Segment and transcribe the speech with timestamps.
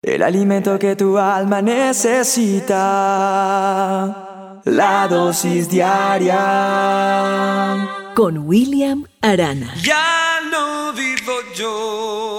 [0.00, 2.76] El alimento que tu alma necesita.
[4.64, 6.36] La dosis diaria.
[8.14, 9.74] Con William Arana.
[9.82, 12.38] Ya no vivo yo,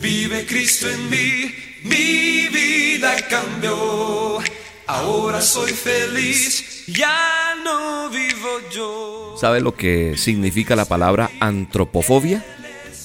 [0.00, 4.38] vive Cristo en mí, mi vida cambió.
[4.86, 9.36] Ahora soy feliz, ya no vivo yo.
[9.38, 12.42] ¿Sabe lo que significa la palabra antropofobia?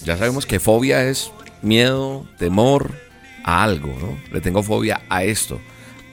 [0.06, 3.09] Ya sabemos que fobia es miedo, temor
[3.44, 4.18] a algo, ¿no?
[4.32, 5.60] Le tengo fobia a esto.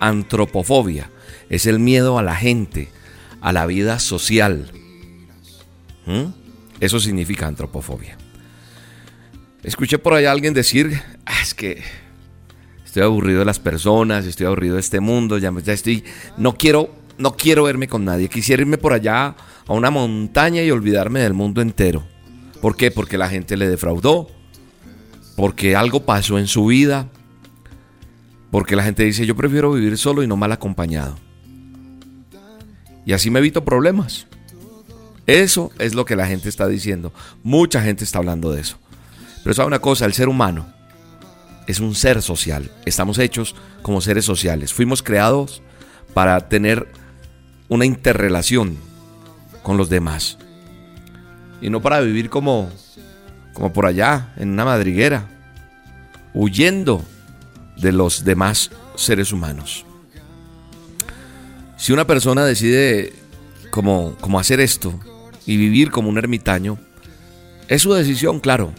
[0.00, 1.10] Antropofobia
[1.48, 2.88] es el miedo a la gente,
[3.40, 4.70] a la vida social.
[6.06, 6.26] ¿Mm?
[6.80, 8.16] Eso significa antropofobia.
[9.62, 11.82] Escuché por allá a alguien decir, ah, es que
[12.84, 16.04] estoy aburrido de las personas, estoy aburrido de este mundo, ya, ya estoy,
[16.36, 19.34] no quiero, no quiero verme con nadie, quisiera irme por allá
[19.66, 22.06] a una montaña y olvidarme del mundo entero.
[22.60, 22.90] ¿Por qué?
[22.90, 24.28] Porque la gente le defraudó,
[25.36, 27.08] porque algo pasó en su vida,
[28.50, 31.16] porque la gente dice, yo prefiero vivir solo y no mal acompañado.
[33.04, 34.26] Y así me evito problemas.
[35.26, 37.12] Eso es lo que la gente está diciendo.
[37.42, 38.78] Mucha gente está hablando de eso.
[39.42, 40.66] Pero sabe una cosa, el ser humano
[41.66, 42.70] es un ser social.
[42.84, 44.72] Estamos hechos como seres sociales.
[44.72, 45.62] Fuimos creados
[46.14, 46.88] para tener
[47.68, 48.76] una interrelación
[49.62, 50.38] con los demás.
[51.60, 52.70] Y no para vivir como,
[53.52, 55.28] como por allá, en una madriguera,
[56.34, 57.04] huyendo
[57.76, 59.84] de los demás seres humanos.
[61.76, 63.12] Si una persona decide
[63.70, 64.98] como, como hacer esto
[65.44, 66.78] y vivir como un ermitaño,
[67.68, 68.72] es su decisión, claro.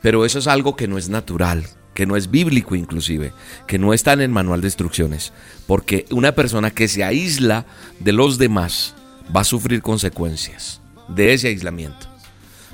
[0.00, 3.32] Pero eso es algo que no es natural, que no es bíblico inclusive,
[3.66, 5.32] que no está en el manual de instrucciones.
[5.66, 7.66] Porque una persona que se aísla
[8.00, 8.94] de los demás
[9.34, 12.08] va a sufrir consecuencias de ese aislamiento.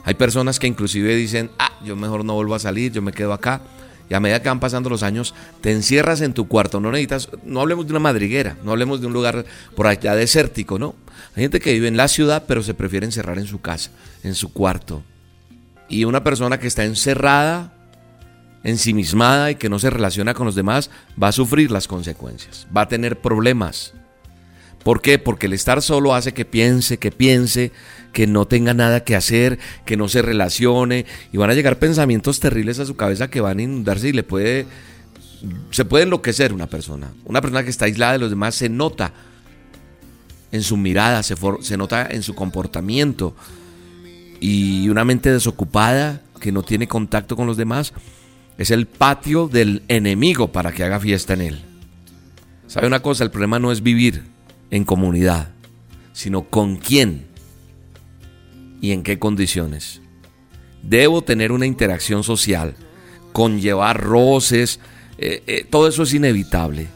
[0.05, 3.33] Hay personas que inclusive dicen, ah, yo mejor no vuelvo a salir, yo me quedo
[3.35, 3.61] acá.
[4.11, 6.81] Y a medida que van pasando los años, te encierras en tu cuarto.
[6.81, 9.45] No necesitas, no hablemos de una madriguera, no hablemos de un lugar
[9.77, 10.95] por allá desértico, ¿no?
[11.37, 13.91] Hay gente que vive en la ciudad, pero se prefiere encerrar en su casa,
[14.23, 15.03] en su cuarto.
[15.89, 17.73] Y una persona que está encerrada,
[18.65, 20.91] ensimismada y que no se relaciona con los demás,
[21.21, 23.95] va a sufrir las consecuencias, va a tener problemas.
[24.83, 25.19] ¿Por qué?
[25.19, 27.73] Porque el estar solo hace que piense, que piense,
[28.13, 32.41] que no tenga nada que hacer, que no se relacione y van a llegar pensamientos
[32.41, 34.67] terribles a su cabeza que van a inundarse y le puede
[35.71, 37.13] se puede enloquecer una persona.
[37.25, 39.13] Una persona que está aislada de los demás se nota
[40.51, 43.37] en su mirada, se, se nota en su comportamiento.
[44.41, 47.93] Y una mente desocupada que no tiene contacto con los demás
[48.57, 51.65] es el patio del enemigo para que haga fiesta en él.
[52.67, 53.25] ¿Sabe una cosa?
[53.25, 54.25] El problema no es vivir
[54.71, 55.51] en comunidad,
[56.13, 57.28] sino con quién
[58.81, 60.01] y en qué condiciones.
[60.83, 62.75] Debo tener una interacción social,
[63.33, 64.81] conllevar roces,
[65.19, 66.89] eh, eh, todo eso es inevitable.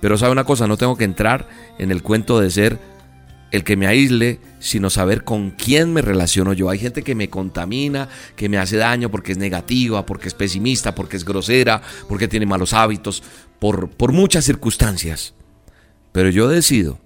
[0.00, 2.78] Pero sabe una cosa, no tengo que entrar en el cuento de ser
[3.52, 6.68] el que me aísle, sino saber con quién me relaciono yo.
[6.68, 10.94] Hay gente que me contamina, que me hace daño porque es negativa, porque es pesimista,
[10.94, 13.22] porque es grosera, porque tiene malos hábitos,
[13.58, 15.34] por, por muchas circunstancias.
[16.12, 16.98] Pero yo decido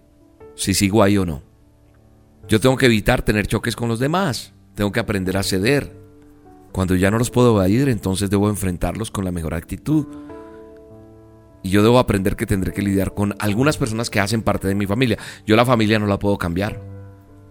[0.57, 1.50] si sigo ahí o no.
[2.51, 4.53] Yo tengo que evitar tener choques con los demás.
[4.75, 5.97] Tengo que aprender a ceder.
[6.73, 10.05] Cuando ya no los puedo evadir, entonces debo enfrentarlos con la mejor actitud.
[11.63, 14.75] Y yo debo aprender que tendré que lidiar con algunas personas que hacen parte de
[14.75, 15.17] mi familia.
[15.47, 16.83] Yo la familia no la puedo cambiar.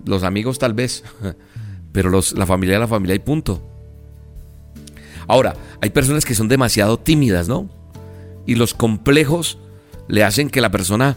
[0.06, 1.06] Los amigos tal vez.
[1.94, 3.66] Pero los, la familia es la familia y punto.
[5.30, 7.70] Ahora, hay personas que son demasiado tímidas, ¿no?
[8.46, 9.60] Y los complejos
[10.10, 11.16] le hacen que la persona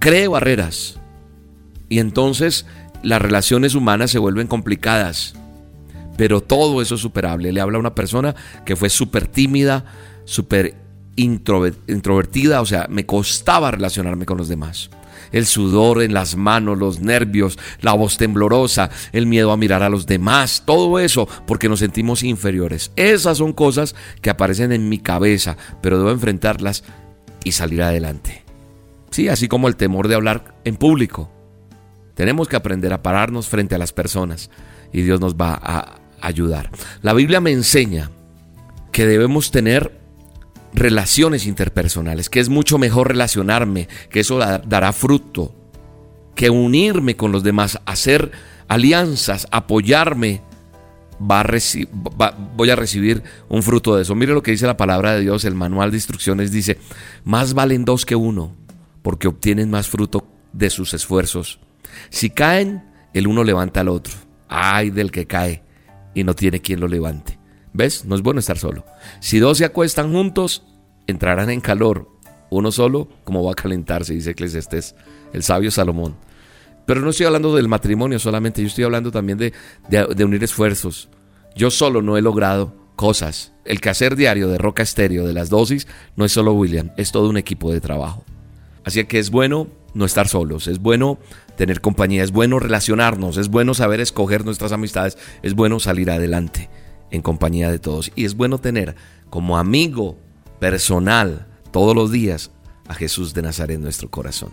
[0.00, 0.98] cree barreras
[1.92, 2.64] y entonces
[3.02, 5.34] las relaciones humanas se vuelven complicadas.
[6.16, 7.52] Pero todo eso es superable.
[7.52, 9.84] Le habla a una persona que fue súper tímida,
[10.24, 10.74] súper
[11.16, 14.88] introvertida, o sea, me costaba relacionarme con los demás.
[15.32, 19.90] El sudor en las manos, los nervios, la voz temblorosa, el miedo a mirar a
[19.90, 22.90] los demás, todo eso porque nos sentimos inferiores.
[22.96, 26.84] Esas son cosas que aparecen en mi cabeza, pero debo enfrentarlas
[27.44, 28.44] y salir adelante.
[29.10, 31.30] Sí, así como el temor de hablar en público.
[32.14, 34.50] Tenemos que aprender a pararnos frente a las personas
[34.92, 36.70] y Dios nos va a ayudar.
[37.02, 38.10] La Biblia me enseña
[38.92, 39.98] que debemos tener
[40.74, 45.54] relaciones interpersonales, que es mucho mejor relacionarme, que eso dará fruto,
[46.34, 48.30] que unirme con los demás, hacer
[48.68, 50.42] alianzas, apoyarme,
[51.20, 51.42] va
[52.56, 54.14] voy a recibir un fruto de eso.
[54.14, 56.78] Mire lo que dice la palabra de Dios, el manual de instrucciones dice,
[57.24, 58.54] más valen dos que uno,
[59.02, 61.60] porque obtienen más fruto de sus esfuerzos.
[62.10, 64.14] Si caen, el uno levanta al otro.
[64.48, 65.62] Ay del que cae
[66.14, 67.38] y no tiene quien lo levante.
[67.72, 68.04] ¿Ves?
[68.04, 68.84] No es bueno estar solo.
[69.20, 70.64] Si dos se acuestan juntos,
[71.06, 72.08] entrarán en calor.
[72.50, 74.94] Uno solo, como va a calentarse, dice Eclesiastés,
[75.32, 76.16] el sabio Salomón.
[76.84, 79.52] Pero no estoy hablando del matrimonio solamente, yo estoy hablando también de,
[79.88, 81.08] de, unir esfuerzos.
[81.56, 83.52] Yo solo no he logrado cosas.
[83.64, 85.86] El quehacer diario de Roca Estéreo, de las dosis,
[86.16, 88.24] no es solo William, es todo un equipo de trabajo.
[88.84, 91.18] Así que es bueno no estar solos, es bueno
[91.62, 96.68] tener compañía, es bueno relacionarnos, es bueno saber escoger nuestras amistades, es bueno salir adelante
[97.12, 98.10] en compañía de todos.
[98.16, 98.96] Y es bueno tener
[99.30, 100.18] como amigo
[100.58, 102.50] personal todos los días
[102.88, 104.50] a Jesús de Nazaret en nuestro corazón.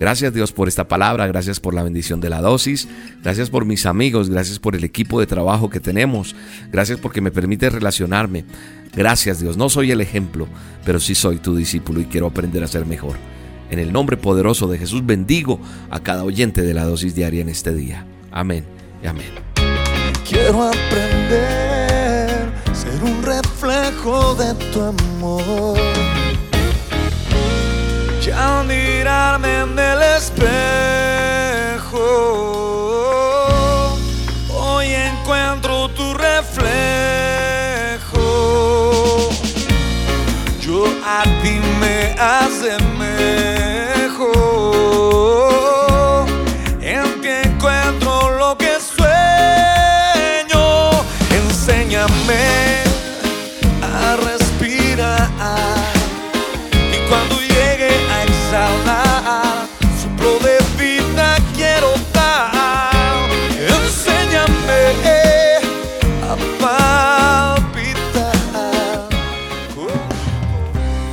[0.00, 2.88] Gracias Dios por esta palabra, gracias por la bendición de la dosis,
[3.22, 6.34] gracias por mis amigos, gracias por el equipo de trabajo que tenemos,
[6.72, 8.44] gracias porque me permite relacionarme.
[8.92, 10.48] Gracias Dios, no soy el ejemplo,
[10.84, 13.33] pero sí soy tu discípulo y quiero aprender a ser mejor.
[13.70, 15.58] En el nombre poderoso de Jesús bendigo
[15.90, 18.06] a cada oyente de la dosis diaria en este día.
[18.30, 18.64] Amén
[19.02, 19.32] y amén.
[20.28, 22.30] Quiero aprender,
[22.72, 25.78] ser un reflejo de tu amor.
[28.24, 30.73] Ya al mirarme en el espejo,